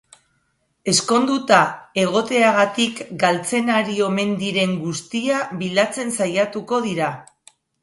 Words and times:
Ezkonduta 0.93 1.59
egoteagatik 2.03 3.03
galtzen 3.25 3.71
ari 3.75 3.99
omen 4.07 4.33
diren 4.41 4.75
guztia 4.89 5.45
bilatzen 5.63 6.13
saiatuko 6.19 6.83
dira. 6.91 7.15